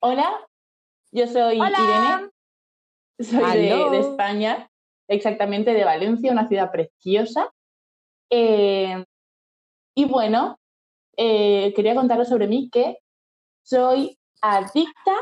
[0.00, 0.46] Hola,
[1.10, 2.30] yo soy Irene,
[3.18, 4.70] soy de, España,
[5.08, 7.52] exactamente de Valencia, una ciudad preciosa.
[8.30, 9.04] Eh,
[9.96, 10.60] y bueno,
[11.16, 12.98] eh, quería contaros sobre mí que
[13.64, 15.16] soy adicta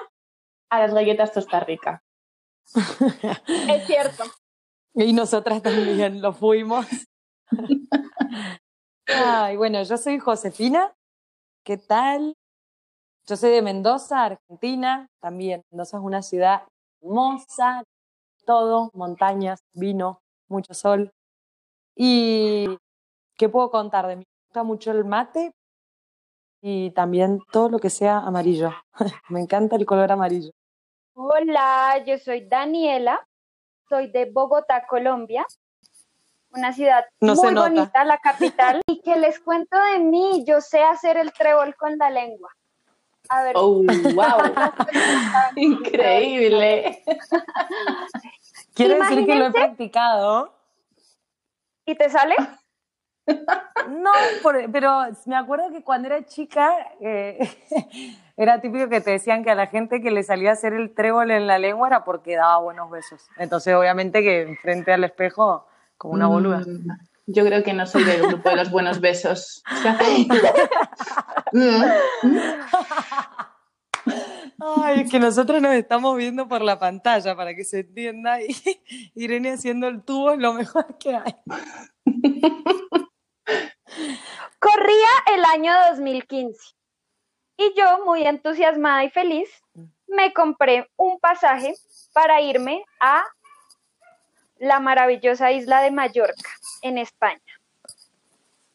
[0.68, 2.02] a las galletas Costa Rica.
[2.74, 4.24] es cierto.
[4.92, 6.86] Y nosotras también lo fuimos.
[9.06, 10.94] Ay, bueno, yo soy Josefina.
[11.64, 12.36] ¿Qué tal?
[13.28, 15.08] Yo soy de Mendoza, Argentina.
[15.20, 16.62] También Mendoza es una ciudad
[17.02, 17.82] hermosa,
[18.44, 21.12] todo, montañas, vino, mucho sol.
[21.96, 22.78] ¿Y
[23.36, 24.24] qué puedo contar de mí?
[24.24, 25.52] Me gusta mucho el mate
[26.60, 28.70] y también todo lo que sea amarillo.
[29.28, 30.52] Me encanta el color amarillo.
[31.14, 33.26] Hola, yo soy Daniela,
[33.88, 35.46] soy de Bogotá, Colombia
[36.56, 38.80] una ciudad muy bonita, la capital.
[38.86, 42.50] y que les cuento de mí, yo sé hacer el trébol con la lengua.
[43.28, 43.54] A ver.
[43.56, 43.82] Oh,
[44.14, 44.52] wow.
[45.56, 47.02] Increíble.
[48.74, 50.54] Quiero decir que lo he practicado.
[51.84, 52.34] ¿Y te sale?
[53.88, 54.10] No,
[54.72, 57.38] pero me acuerdo que cuando era chica eh,
[58.36, 60.94] era típico que te decían que a la gente que le salía a hacer el
[60.94, 63.28] trébol en la lengua era porque daba buenos besos.
[63.36, 65.66] Entonces, obviamente que frente al espejo
[65.98, 66.58] como una boluda.
[66.58, 66.88] Mm,
[67.26, 69.64] yo creo que no soy del grupo de los buenos besos.
[74.94, 78.48] Es que nosotros nos estamos viendo por la pantalla para que se entienda y
[79.14, 81.34] Irene haciendo el tubo es lo mejor que hay.
[84.58, 86.76] Corría el año 2015
[87.58, 89.48] y yo, muy entusiasmada y feliz,
[90.06, 91.74] me compré un pasaje
[92.12, 93.24] para irme a
[94.58, 96.50] la maravillosa isla de Mallorca,
[96.82, 97.40] en España.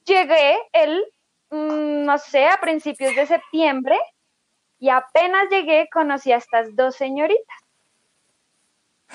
[0.06, 1.04] Llegué el,
[1.52, 3.98] mm, no sé, a principios de septiembre
[4.82, 7.58] y apenas llegué conocí a estas dos señoritas.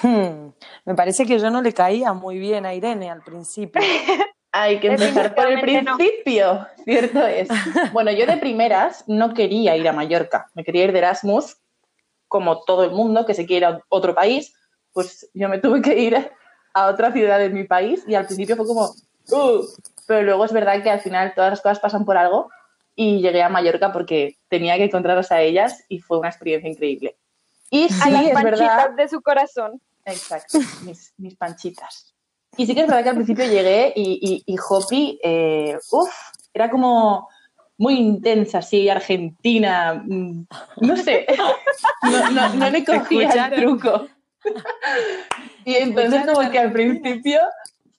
[0.01, 0.51] Hmm,
[0.85, 3.83] me parece que yo no le caía muy bien a Irene al principio.
[4.53, 7.49] Hay que empezar por el principio, cierto es.
[7.93, 11.59] Bueno, yo de primeras no quería ir a Mallorca, me quería ir de Erasmus,
[12.29, 14.55] como todo el mundo que se quiere ir a otro país,
[14.93, 16.31] pues yo me tuve que ir
[16.75, 19.67] a otra ciudad de mi país y al principio fue como, uh",
[20.07, 22.49] pero luego es verdad que al final todas las cosas pasan por algo
[22.97, 27.17] y llegué a Mallorca porque tenía que encontrarlas a ellas y fue una experiencia increíble.
[27.71, 29.81] Y sí, a las es panchitas de su corazón.
[30.05, 32.15] Exacto, mis, mis, panchitas.
[32.57, 36.15] Y sí que es verdad que al principio llegué y, y, Hopi, eh, uff,
[36.55, 37.29] era como
[37.77, 40.47] muy intensa, así, argentina, mm,
[40.81, 41.27] no sé,
[42.03, 44.07] no, no, no le cogía el truco.
[45.65, 47.41] y entonces como que al principio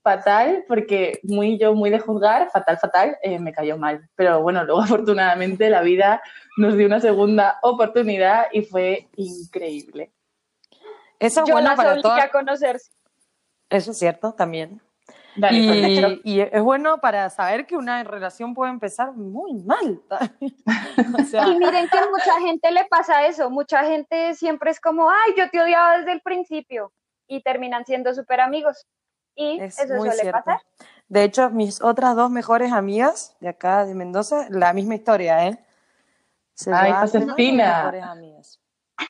[0.07, 4.07] fatal, porque muy yo, muy de juzgar, fatal, fatal, eh, me cayó mal.
[4.15, 6.21] Pero bueno, luego afortunadamente la vida
[6.55, 10.13] nos dio una segunda oportunidad y fue increíble.
[11.19, 12.17] Eso es bueno para todos.
[12.31, 12.89] conocerse.
[13.69, 14.81] Eso es cierto también.
[15.51, 20.01] y, y, es bueno para saber que una relación puede empezar muy mal.
[20.39, 23.49] y miren que a mucha gente le pasa eso.
[23.49, 26.93] Mucha gente siempre es como, ay, yo te odiaba desde el principio
[27.27, 28.87] y terminan siendo súper amigos.
[29.37, 30.61] Y eso suele pasar.
[31.07, 35.57] De hecho, mis otras dos mejores amigas de acá de Mendoza, la misma historia, ¿eh?
[36.53, 37.93] Se Ay, Josefina.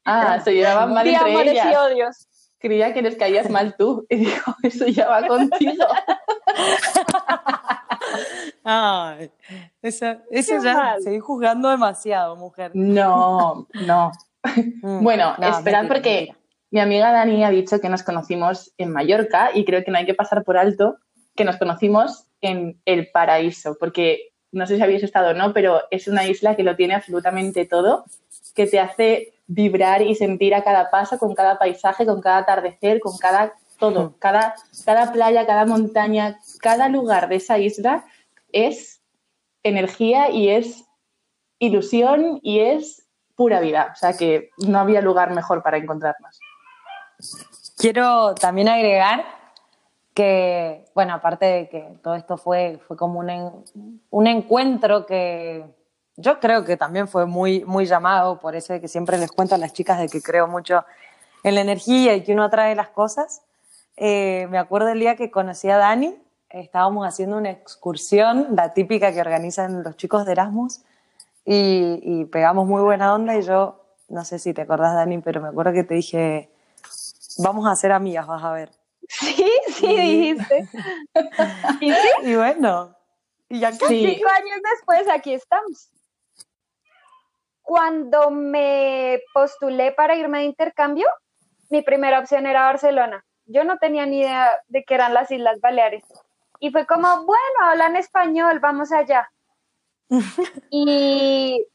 [0.05, 1.67] Ah, se llevaban mal entre ellas.
[1.71, 2.27] Y odios.
[2.59, 4.05] Creía que les caías mal tú.
[4.09, 5.85] Y dijo, eso ya va contigo.
[8.63, 9.31] Ay,
[9.81, 12.71] eso, eso ya seguí juzgando demasiado, mujer.
[12.73, 14.11] No, no.
[14.81, 16.35] Mm, bueno, esperad porque
[16.71, 20.05] mi amiga Dani ha dicho que nos conocimos en Mallorca y creo que no hay
[20.05, 20.97] que pasar por alto
[21.35, 25.81] que nos conocimos en el paraíso, porque no sé si habéis estado o no, pero
[25.91, 28.05] es una isla que lo tiene absolutamente todo,
[28.55, 32.99] que te hace vibrar y sentir a cada paso, con cada paisaje, con cada atardecer,
[32.99, 34.55] con cada todo, cada,
[34.85, 38.05] cada playa, cada montaña, cada lugar de esa isla
[38.51, 39.01] es
[39.63, 40.85] energía y es
[41.59, 43.91] ilusión y es pura vida.
[43.93, 46.39] O sea que no había lugar mejor para encontrarnos.
[47.77, 49.25] Quiero también agregar
[50.13, 53.63] que, bueno, aparte de que todo esto fue, fue como un,
[54.09, 55.63] un encuentro que
[56.15, 59.59] yo creo que también fue muy, muy llamado, por eso que siempre les cuento a
[59.59, 60.83] las chicas de que creo mucho
[61.43, 63.43] en la energía y que uno atrae las cosas.
[63.95, 66.17] Eh, me acuerdo el día que conocí a Dani,
[66.49, 70.81] estábamos haciendo una excursión, la típica que organizan los chicos de Erasmus,
[71.45, 75.41] y, y pegamos muy buena onda y yo, no sé si te acordás Dani, pero
[75.41, 76.49] me acuerdo que te dije,
[77.37, 78.71] vamos a ser amigas, vas a ver.
[79.07, 80.67] Sí, sí, dijiste.
[81.81, 82.09] ¿Y, sí?
[82.23, 82.95] y bueno,
[83.49, 85.89] y ya cinco años después aquí estamos.
[87.61, 91.07] cuando me postulé para irme de intercambio,
[91.69, 93.25] mi primera opción era Barcelona.
[93.45, 96.03] Yo no tenía ni idea de que eran las Islas Baleares.
[96.59, 99.31] Y fue como, bueno, hablan español, vamos allá.
[100.69, 101.65] y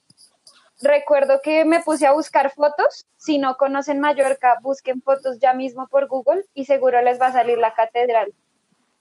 [0.82, 3.06] recuerdo que me puse a buscar fotos.
[3.16, 7.32] Si no conocen Mallorca, busquen fotos ya mismo por Google y seguro les va a
[7.32, 8.32] salir la catedral.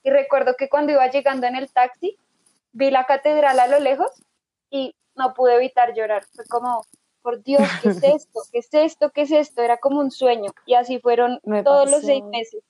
[0.02, 2.16] Y recuerdo que cuando iba llegando en el taxi,
[2.72, 4.10] vi la catedral a lo lejos
[4.70, 6.24] y no pude evitar llorar.
[6.34, 6.82] Fue como,
[7.22, 8.40] por Dios, ¿qué es esto?
[8.50, 9.10] ¿Qué es esto?
[9.10, 9.62] ¿Qué es esto?
[9.62, 10.52] Era como un sueño.
[10.66, 12.62] Y así fueron todos los seis meses.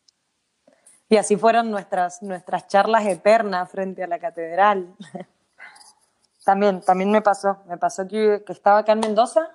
[1.08, 4.94] Y así fueron nuestras, nuestras charlas eternas frente a la catedral.
[6.44, 7.58] también, también me pasó.
[7.66, 9.50] Me pasó que, que estaba acá en Mendoza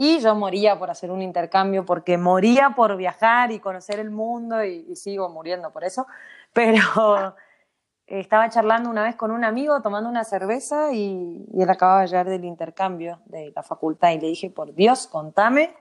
[0.00, 4.62] y yo moría por hacer un intercambio, porque moría por viajar y conocer el mundo
[4.62, 6.06] y, sigo muriendo por eso.
[6.52, 7.34] Pero
[8.06, 12.06] estaba charlando una vez con un amigo tomando una cerveza y, y, él acababa de
[12.06, 15.74] llegar del intercambio de la facultad y le dije, por Dios, contame.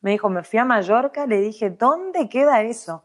[0.00, 3.04] Me dijo, me fui a Mallorca, le dije, ¿dónde queda eso?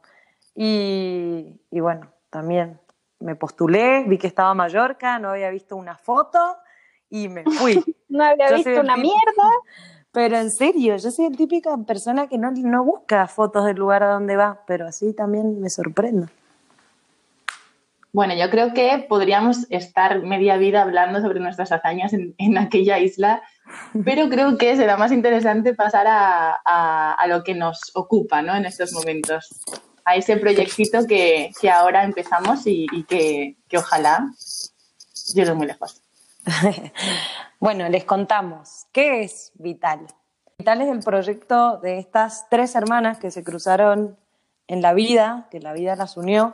[0.55, 2.79] Y, bueno, también
[3.19, 6.57] me postulé, vi que estaba Mallorca, no había visto una foto
[7.09, 7.83] y me fui.
[8.09, 9.51] no había visto una mierda.
[10.11, 14.01] Pero en serio, yo soy el típica persona que no, no busca fotos del lugar
[14.01, 16.27] a donde va, pero así también me sorprendo.
[18.13, 22.97] Bueno, yo creo que podríamos estar media vida hablando sobre nuestras hazañas en, en aquella
[22.97, 23.43] isla,
[24.03, 28.55] pero creo que será más interesante pasar a, a, a, lo que nos ocupa ¿no?
[28.55, 29.49] en estos momentos
[30.07, 34.25] a ese proyectito que, ahora empezamos y, que, ojalá
[35.35, 36.01] llegue muy lejos.
[37.59, 40.07] bueno, les contamos, ¿qué es Vital?
[40.57, 44.17] Vital es el proyecto de estas tres hermanas que se cruzaron
[44.67, 46.53] en la vida, que la vida las unió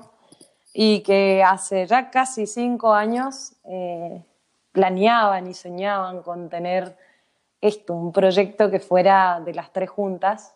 [0.73, 4.25] y que hace ya casi cinco años eh,
[4.71, 6.97] planeaban y soñaban con tener
[7.61, 10.55] esto, un proyecto que fuera de las tres juntas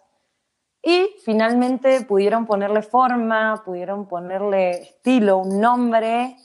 [0.81, 6.37] y finalmente pudieron ponerle forma, pudieron ponerle estilo, un nombre,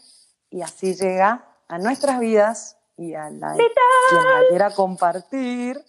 [0.50, 5.82] y así llega a nuestras vidas y a la la quiera compartir.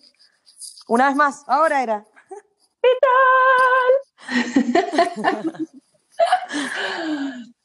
[0.88, 2.06] Una vez más, ahora era.
[2.82, 3.94] ¡Vital!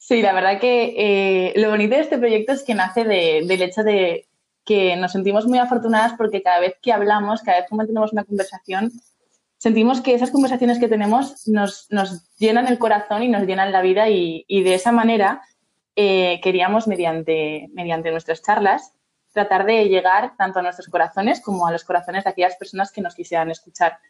[0.08, 3.82] Sí, la verdad que eh, lo bonito de este proyecto es que nace del hecho
[3.82, 4.26] de
[4.64, 8.24] que nos sentimos muy afortunadas porque cada vez que hablamos, cada vez que mantenemos una
[8.24, 8.90] conversación,
[9.58, 11.88] sentimos que esas conversaciones que tenemos nos,
[12.38, 15.42] llenan el corazón y nos llenan la vida y, de esa manera
[15.94, 18.94] eh, queríamos, mediante, mediante nuestras charlas,
[19.38, 23.00] tratar de llegar tanto a nuestros corazones como a los corazones de aquellas personas que
[23.00, 24.00] nos quisieran escuchar.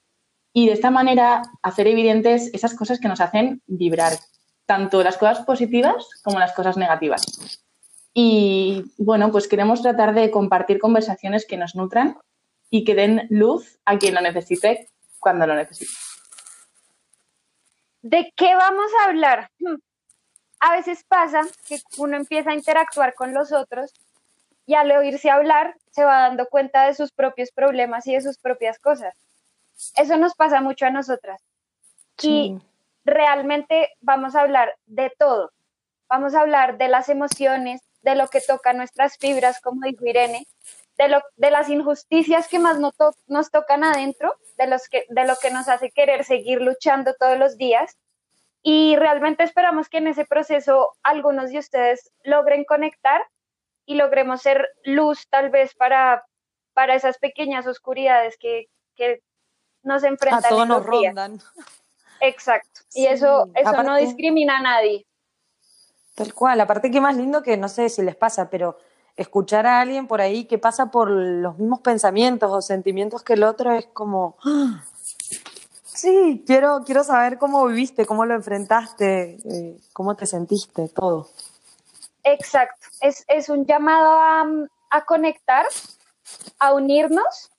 [0.54, 4.14] Y de esta manera hacer evidentes esas cosas que nos hacen vibrar,
[4.64, 7.26] tanto las cosas positivas como las cosas negativas.
[8.14, 12.16] Y bueno, pues queremos tratar de compartir conversaciones que nos nutran
[12.70, 14.88] y que den luz a quien lo necesite
[15.18, 15.92] cuando lo necesito.
[18.00, 19.50] ¿De qué vamos a hablar?
[20.60, 23.92] A veces pasa que uno empieza a interactuar con los otros
[24.68, 28.36] y al oírse hablar se va dando cuenta de sus propios problemas y de sus
[28.36, 29.16] propias cosas.
[29.96, 31.40] Eso nos pasa mucho a nosotras.
[32.20, 32.58] Y
[33.02, 35.52] realmente vamos a hablar de todo.
[36.06, 40.46] Vamos a hablar de las emociones, de lo que toca nuestras fibras, como dijo Irene,
[40.98, 45.36] de, lo, de las injusticias que más nos tocan adentro, de, los que, de lo
[45.36, 47.96] que nos hace querer seguir luchando todos los días.
[48.62, 53.24] Y realmente esperamos que en ese proceso algunos de ustedes logren conectar
[53.88, 56.22] y logremos ser luz tal vez para,
[56.74, 59.22] para esas pequeñas oscuridades que, que
[59.82, 60.44] nos enfrentan.
[60.44, 61.40] A todos nos rondan.
[62.20, 62.82] Exacto.
[62.92, 65.06] Y eso, eso no discrimina a nadie.
[66.14, 66.60] Tal cual.
[66.60, 68.76] Aparte que más lindo que no sé si les pasa, pero
[69.16, 73.42] escuchar a alguien por ahí que pasa por los mismos pensamientos o sentimientos que el
[73.42, 74.84] otro es como, ¡Ah!
[75.82, 81.30] sí, quiero, quiero saber cómo viviste, cómo lo enfrentaste, eh, cómo te sentiste, todo.
[82.32, 84.18] Exacto, es, un llamado
[84.90, 85.66] a, conectar,
[86.58, 87.50] a unirnos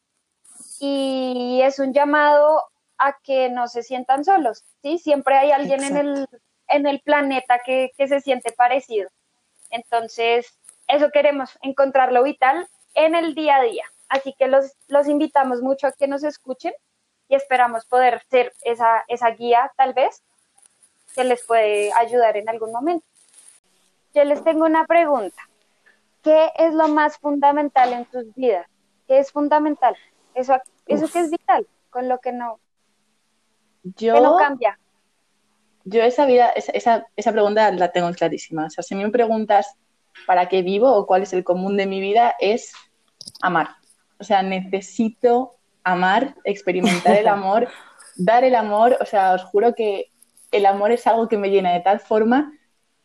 [0.80, 2.64] y es un llamado
[3.00, 5.00] a que no se sientan solos, ¿sí?
[5.00, 6.28] Siempre hay alguien en el,
[6.68, 9.10] en el planeta que, que se siente parecido.
[9.72, 13.86] Entonces, eso queremos, encontrar lo vital en el día a día.
[14.08, 16.74] Así que los, los invitamos mucho a que nos escuchen
[17.28, 20.22] y esperamos poder ser esa, esa guía tal vez
[21.16, 23.09] que les puede ayudar en algún momento.
[24.14, 25.42] Yo les tengo una pregunta.
[26.24, 28.68] ¿Qué es lo más fundamental en tus vidas?
[29.08, 29.96] ¿Qué es fundamental?
[30.34, 32.60] Eso, eso que es vital, con lo que no,
[33.84, 34.80] yo, no cambia.
[35.86, 38.66] Yo esa vida, esa, esa, esa pregunta la tengo clarísima.
[38.66, 39.76] O sea, si me preguntas
[40.26, 42.74] para qué vivo o cuál es el común de mi vida es
[43.42, 43.70] amar.
[44.20, 47.70] O sea, necesito amar, experimentar el amor,
[48.16, 50.12] dar el amor, o sea, os juro que
[50.52, 52.54] el amor es algo que me llena de tal forma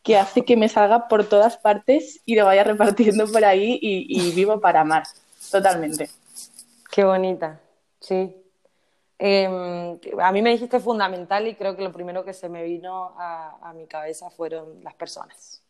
[0.05, 4.31] que hace que me salga por todas partes y lo vaya repartiendo por ahí y,
[4.33, 5.03] vivo para amar,
[5.51, 6.09] totalmente.
[6.91, 7.59] Qué bonita,
[7.99, 8.33] sí.
[9.17, 13.15] Em, a mí me dijiste fundamental y creo que lo primero que se me vino
[13.17, 15.63] a, mi cabeza fueron las personas.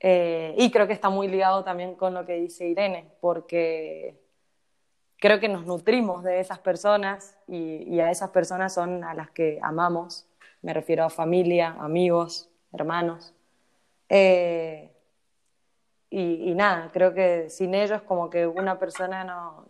[0.00, 4.20] Eh, y creo que está muy ligado también con lo que dice Irene, porque
[5.18, 9.30] creo que nos nutrimos de esas personas y, y a esas personas son a las
[9.30, 10.26] que amamos.
[10.60, 13.32] Me refiero a familia, amigos, hermanos.
[14.08, 14.92] Eh,
[16.10, 19.66] y, nada, creo que sin ellos como que una persona no,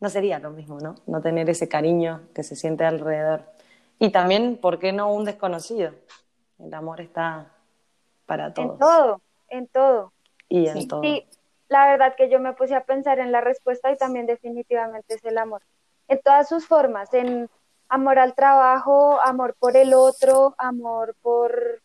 [0.00, 0.96] no, sería lo mismo, ¿no?
[1.06, 3.44] No tener ese cariño que se siente alrededor.
[3.98, 5.92] Y también, ¿por qué no un desconocido?
[6.58, 7.52] El amor está
[8.26, 8.72] para todos.
[8.72, 10.12] En todo, en todo.
[10.48, 11.02] Y en todo.
[11.02, 11.26] Sí,
[11.68, 15.24] la verdad que yo me puse a pensar en la respuesta y también definitivamente es
[15.24, 15.62] el amor.
[16.08, 17.48] En todas sus formas, en
[17.88, 21.80] amor al trabajo, amor por el otro, amor por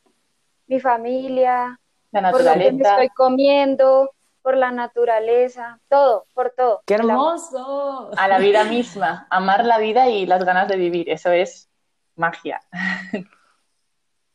[0.69, 1.77] mi familia,
[2.11, 4.11] por lo que me estoy comiendo,
[4.41, 6.81] por la naturaleza, todo, por todo.
[6.85, 8.11] ¡Qué hermoso!
[8.15, 11.69] A la vida misma, amar la vida y las ganas de vivir, eso es
[12.15, 12.61] magia.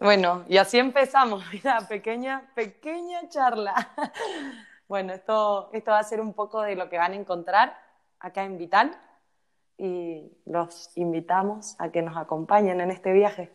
[0.00, 3.74] Bueno, y así empezamos, mira, pequeña, pequeña charla.
[4.86, 7.74] Bueno, esto, esto va a ser un poco de lo que van a encontrar
[8.20, 8.94] acá en Vital
[9.78, 13.50] y los invitamos a que nos acompañen en este viaje.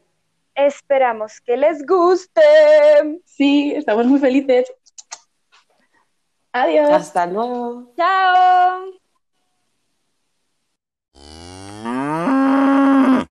[0.66, 2.42] Esperamos que les guste.
[3.26, 4.72] Sí, estamos muy felices.
[6.52, 6.90] Adiós.
[6.92, 7.94] Hasta luego.
[7.96, 8.99] Chao.